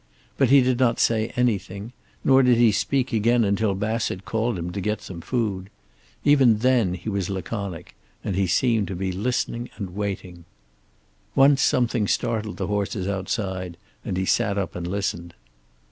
But 0.35 0.49
he 0.49 0.61
did 0.61 0.79
not 0.79 0.99
say 0.99 1.27
anything, 1.35 1.93
nor 2.23 2.41
did 2.41 2.57
he 2.57 2.71
speak 2.71 3.13
again 3.13 3.43
until 3.43 3.75
Bassett 3.75 4.25
called 4.25 4.57
him 4.57 4.71
to 4.71 4.81
get 4.81 4.99
some 4.99 5.21
food. 5.21 5.69
Even 6.25 6.57
then 6.57 6.95
he 6.95 7.07
was 7.07 7.29
laconic, 7.29 7.93
and 8.23 8.35
he 8.35 8.47
seemed 8.47 8.87
to 8.87 8.95
be 8.95 9.11
listening 9.11 9.69
and 9.77 9.91
waiting. 9.91 10.45
Once 11.35 11.61
something 11.61 12.07
startled 12.07 12.57
the 12.57 12.65
horses 12.65 13.07
outside, 13.07 13.77
and 14.03 14.17
he 14.17 14.25
sat 14.25 14.57
up 14.57 14.75
and 14.75 14.87
listened. 14.87 15.35